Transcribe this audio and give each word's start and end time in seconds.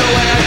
away 0.00 0.39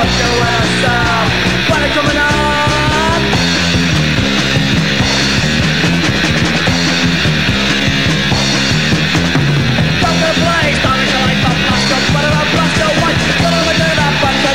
but 0.00 0.08
you 0.16 0.30
will 0.40 0.64
stop 0.80 1.28
When 1.68 1.80
it's 1.84 1.92
coming 1.92 2.16
on 2.16 2.30
like 2.32 2.32
I'm 10.00 10.16
what? 12.16 12.24
am 12.24 12.36
up, 12.40 12.48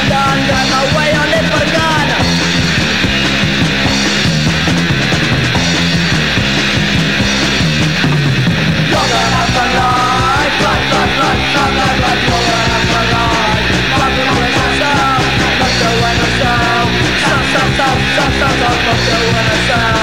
done 0.09 0.41
way 0.95 1.09
You're 8.89 9.07
gonna 9.11 9.35
have 9.37 9.51
to 9.55 9.65
lie, 9.77 10.49
lie, 10.63 10.83
lie, 10.91 11.11
lie, 11.19 11.39
lie, 11.53 11.99
lie, 12.01 12.29
lie. 12.29 12.44
the 19.03 19.19
worst 19.33 19.94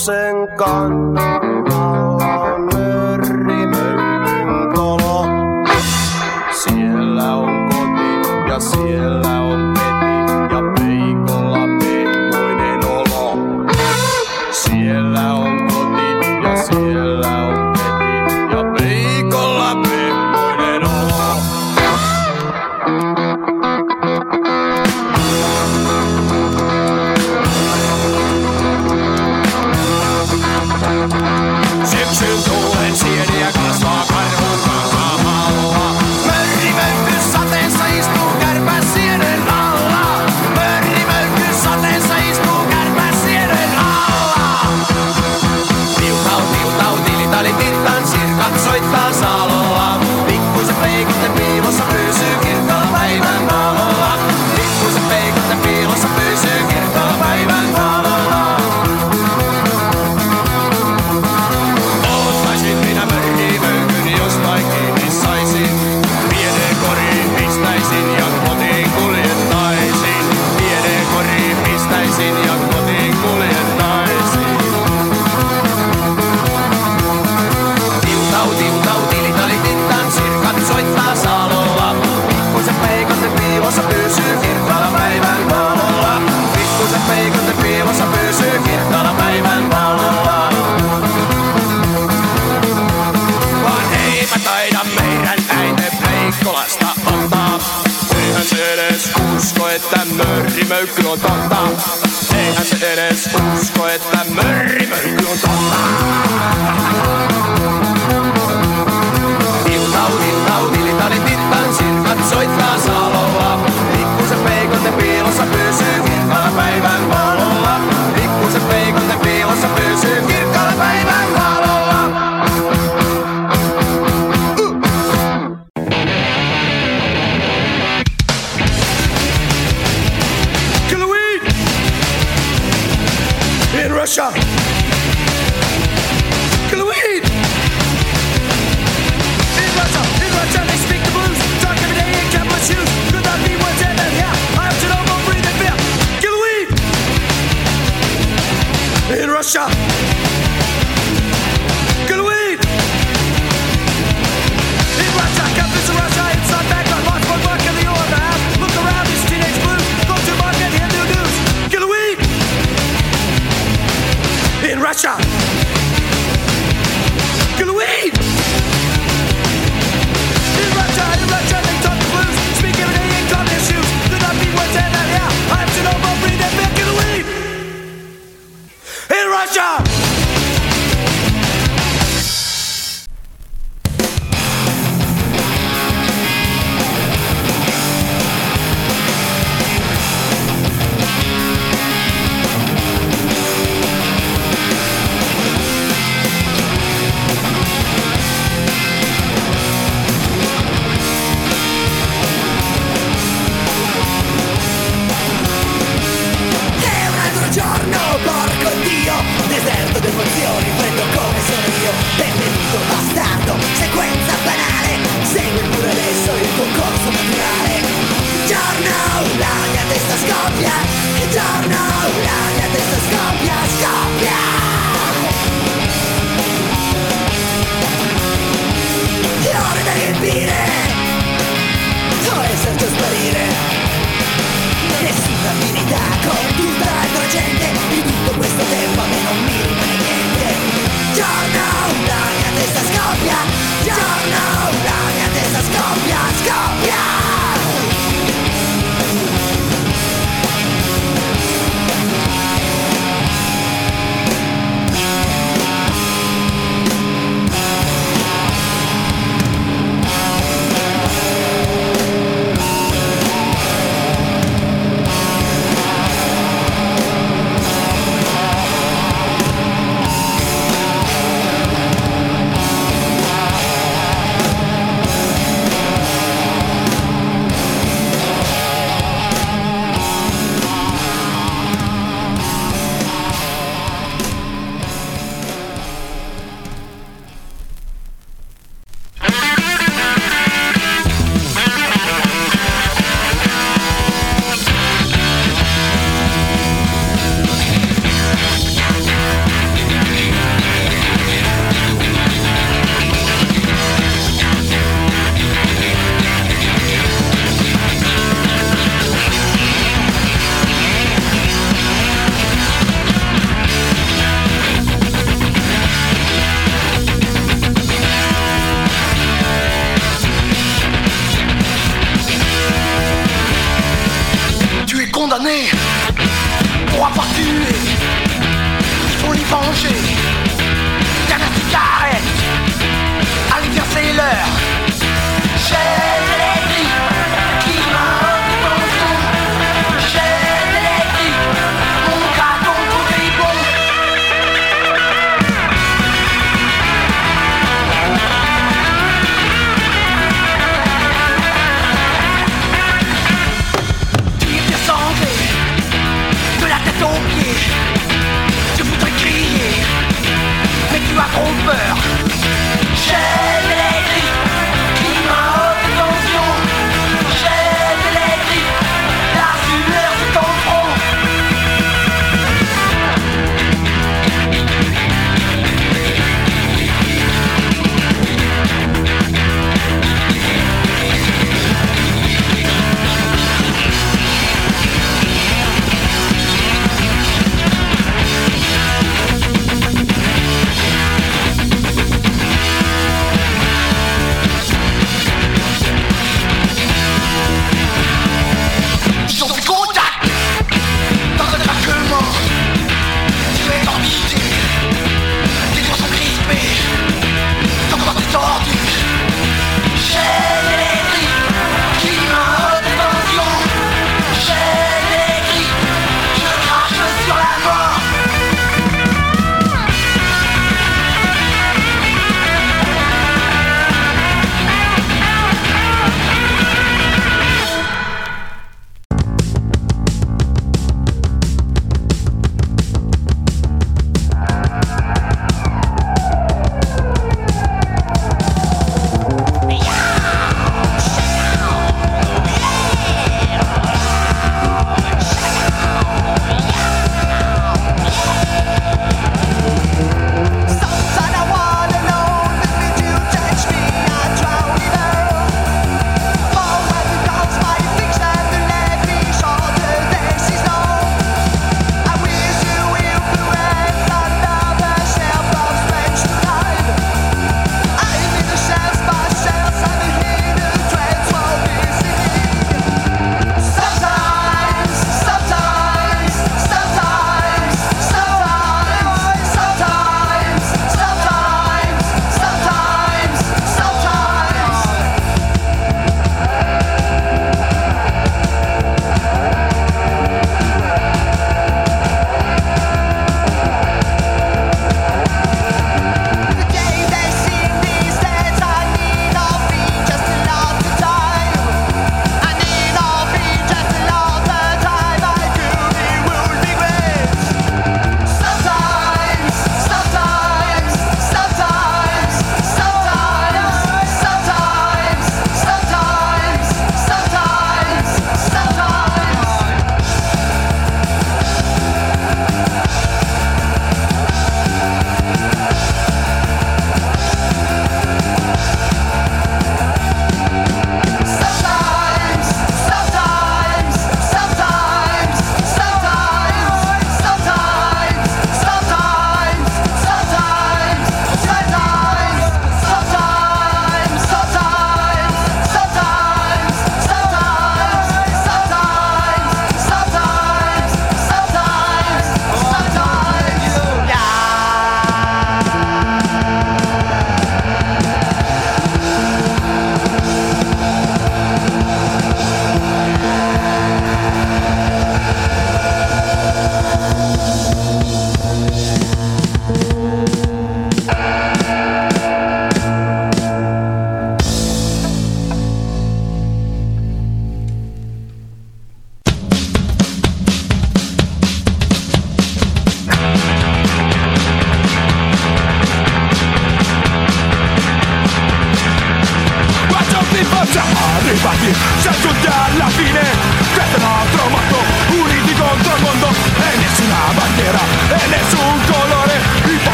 kuusen 0.00 0.48
kantaa. 0.56 1.39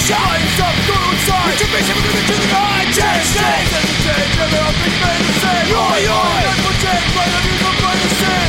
shines 0.00 0.56
up 0.60 0.76
good 0.88 1.16
signs 1.28 1.52
Which 1.52 1.62
ambition 1.68 1.92
we're 1.96 2.06
gonna 2.08 2.24
do 2.24 2.36
the 2.40 2.48
high 2.48 2.86
Change, 2.90 3.26
change, 3.36 3.70
and 3.76 3.88
change. 4.04 4.34
And 4.40 4.50
there 4.50 4.64
are 4.64 4.76
big 4.80 4.94
men 4.96 5.20
to 5.20 5.32
Roy, 5.70 6.00
roy 6.08 6.40
And 6.48 6.58
for 6.64 6.74
change, 6.80 7.10
right 7.16 7.32
on 7.36 7.42
you, 7.44 7.54
don't 7.60 7.78
try 7.78 7.94
to 7.94 8.08
say 8.20 8.40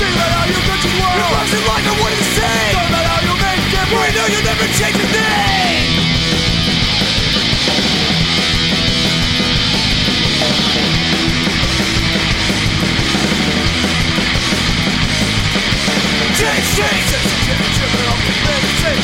See 0.00 0.12
that 0.16 0.30
how 0.32 0.44
you 0.48 0.58
got 0.64 0.80
your 0.80 0.94
world 0.98 1.20
You're 1.20 1.60
in 1.60 1.64
line, 1.68 1.84
I 1.84 1.94
wouldn't 2.00 2.28
say 2.34 2.58
Don't 2.74 2.90
matter 2.90 3.10
how 3.12 3.20
you 3.28 3.34
make 3.36 3.68
it. 3.68 3.86
We 3.92 4.08
know 4.16 4.26
you'll 4.32 4.46
never 4.48 4.66
change 4.72 4.96
a 4.96 5.06
thing 5.12 5.39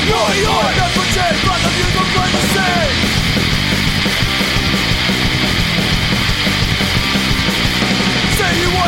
You're 0.06 0.34
your 0.40 0.76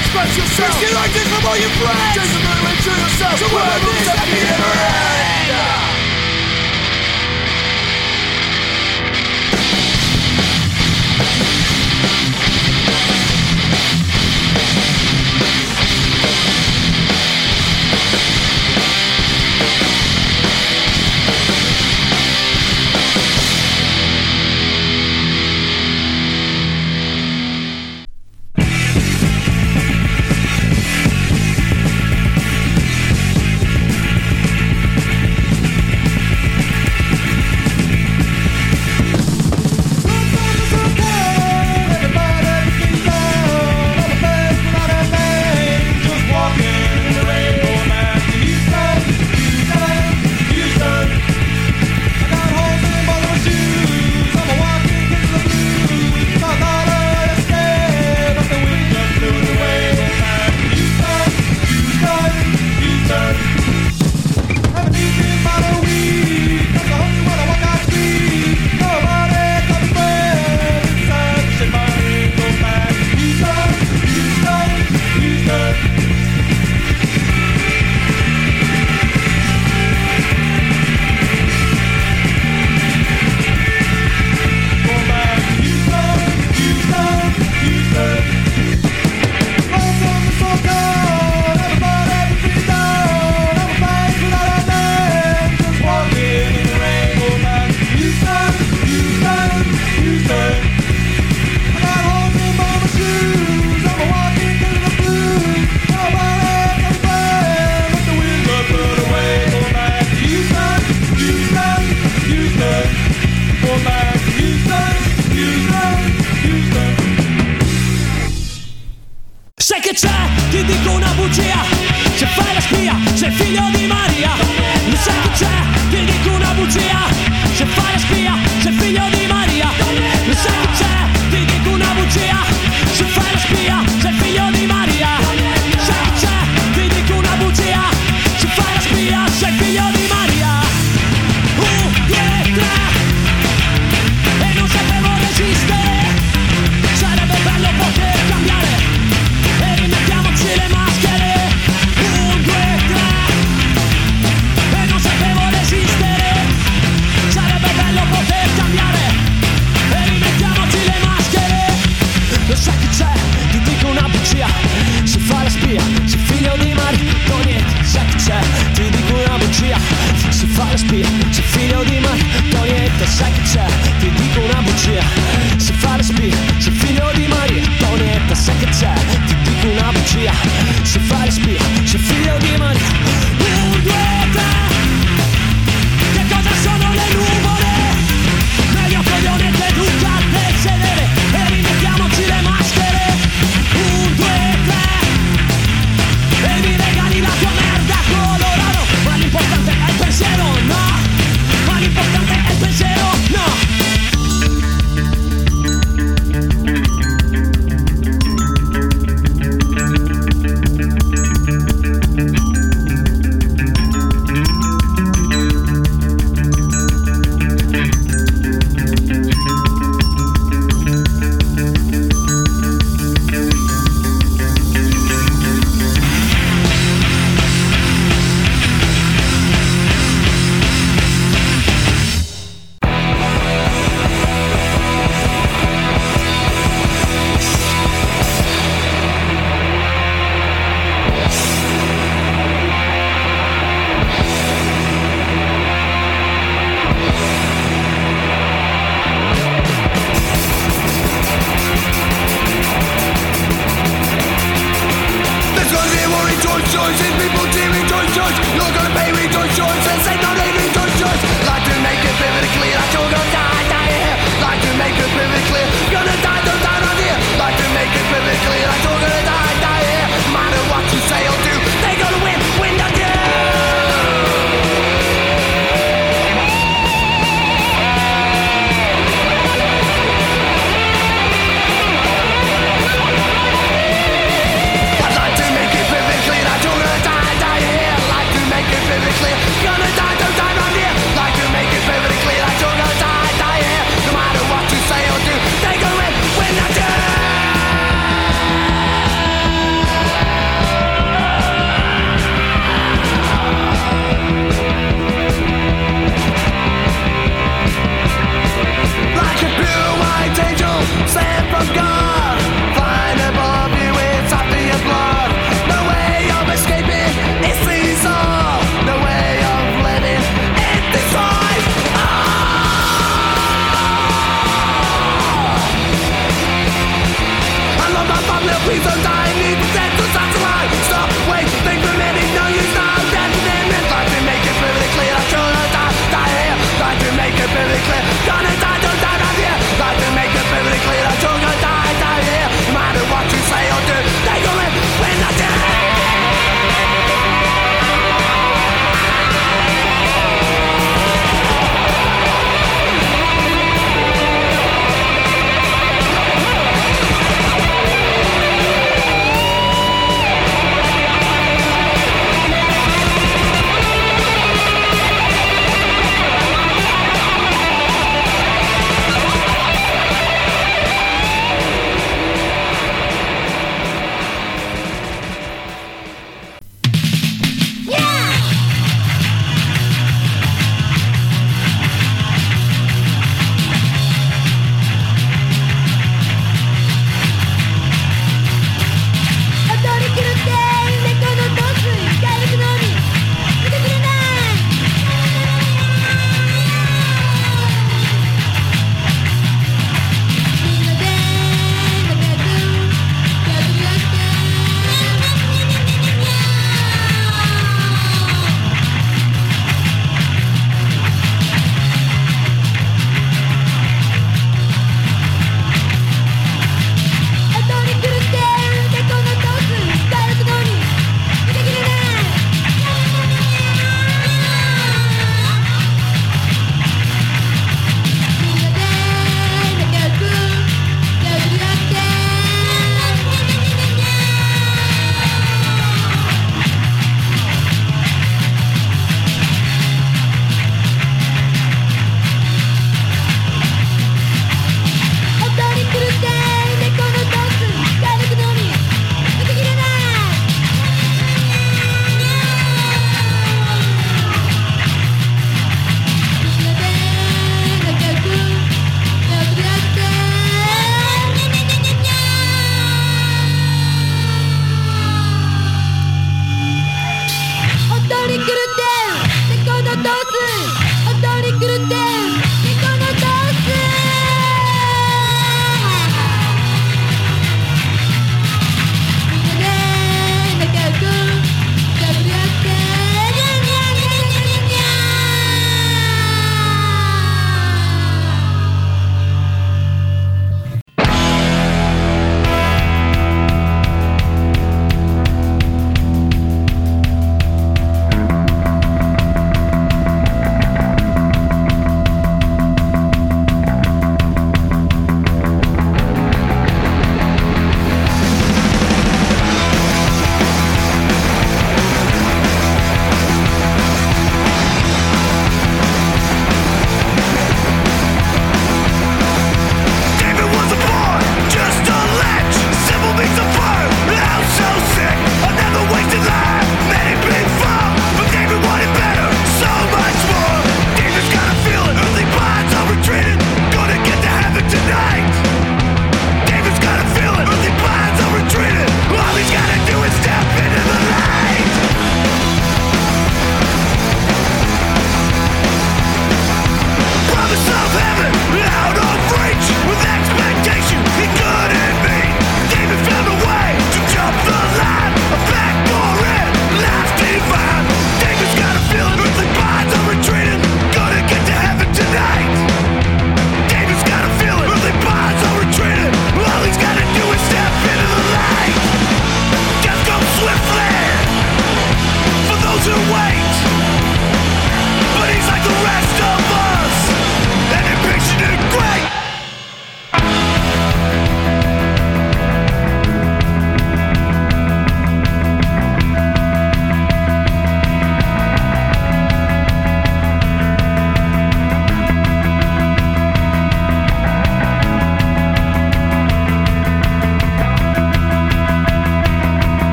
express 0.00 0.36
yourself 0.36 0.78
Treat 0.78 0.88
you 0.88 0.94
like 0.94 1.12
this 1.12 1.28
from 1.28 1.46
all 1.46 1.56
your 1.56 1.70
friends. 1.70 2.14
Just 2.14 2.34
a 2.34 2.40
minute 2.40 2.80
to 2.84 2.90
yourself. 2.90 3.38
So 3.38 3.46
where 3.54 3.80
will 3.80 3.92
this 3.92 4.08
happy 4.08 4.40
ever 4.40 4.72
end? 4.76 5.99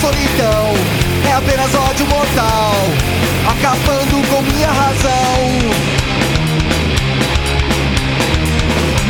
Solidão, 0.00 0.72
é 1.28 1.32
apenas 1.34 1.74
ódio 1.74 2.06
mortal, 2.06 2.74
acabando 3.46 4.26
com 4.28 4.42
minha 4.42 4.68
razão. 4.68 5.40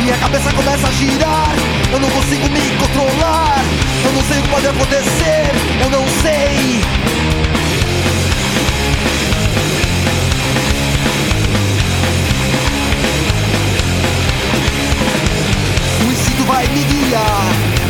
Minha 0.01 0.17
cabeça 0.17 0.51
começa 0.51 0.87
a 0.87 0.91
girar, 0.91 1.55
eu 1.93 1.99
não 1.99 2.09
consigo 2.09 2.49
me 2.49 2.59
controlar, 2.77 3.63
eu 4.03 4.11
não 4.11 4.21
sei 4.23 4.39
o 4.39 4.41
que 4.41 4.49
pode 4.49 4.67
acontecer, 4.67 5.51
eu 5.81 5.89
não 5.89 6.05
sei. 6.21 7.60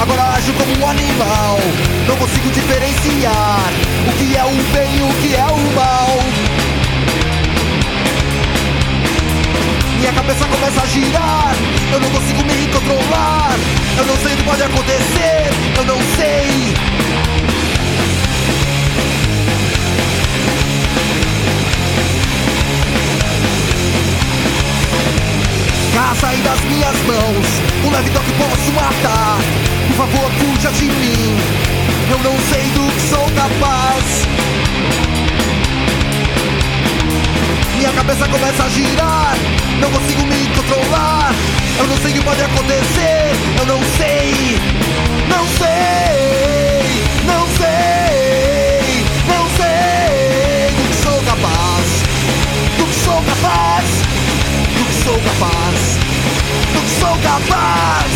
Agora 0.02 0.24
ajo 0.36 0.54
como 0.54 0.80
um 0.80 0.89
animal. 0.89 1.60
Não 2.08 2.18
consigo 2.18 2.49
diferenciar 2.49 3.70
o 4.08 4.12
que 4.18 4.36
é 4.36 4.43
o 4.43 4.49
bem 4.74 4.97
e 4.97 5.02
o 5.02 5.14
que 5.22 5.36
é 5.36 5.45
o 5.45 5.76
mal. 5.76 6.18
Minha 9.99 10.14
cabeça 10.14 10.45
começa 10.45 10.82
a 10.82 10.86
girar, 10.88 11.56
eu 11.93 11.99
não 11.99 12.10
consigo 12.10 12.43
me 12.43 12.68
controlar. 12.68 13.52
Eu 13.97 14.06
não 14.06 14.18
sei 14.18 14.34
o 14.34 14.38
que 14.38 14.43
pode 14.43 14.64
acontecer, 14.64 15.49
eu 15.78 15.86
não 15.86 15.97
sei. 16.16 16.91
Casa 25.94 26.34
e 26.34 26.42
das 26.42 26.60
minhas 26.62 26.98
mãos, 27.04 27.48
um 27.86 27.92
leve 27.92 28.10
toque 28.12 28.32
posso 28.34 28.72
matar. 28.74 29.38
Por 29.88 29.96
favor, 29.98 30.32
fuja 30.39 30.72
de 30.72 30.86
mim. 30.86 31.38
Eu 32.10 32.20
não 32.20 32.38
sei 32.50 32.64
do 32.72 32.92
que 32.92 33.02
sou 33.02 33.26
capaz. 33.36 34.28
Minha 37.78 37.92
cabeça 37.94 38.28
começa 38.28 38.64
a 38.64 38.70
girar, 38.70 39.36
não 39.80 39.89
consigo 39.92 40.26
me 40.28 40.48
controlar. 40.56 41.34
Eu 41.80 41.88
não 41.88 41.98
sei 41.98 42.12
o 42.12 42.14
que 42.14 42.22
pode 42.22 42.42
acontecer, 42.42 43.32
eu 43.60 43.66
não 43.66 43.80
sei, 43.98 44.60
não 45.28 45.48
sei, 45.58 47.04
não 47.26 47.48
sei, 47.58 49.06
não 49.28 49.50
sei 49.58 50.76
do 50.76 50.84
que 50.89 50.96
sou 51.04 51.20
capaz, 51.24 51.88
do 52.78 52.86
que 52.86 52.96
sou 53.04 53.22
capaz, 53.24 53.71
que 53.71 53.71
sou 55.12 55.20
capaz, 55.20 55.99
não 56.74 56.88
sou 56.88 57.18
capaz. 57.18 58.12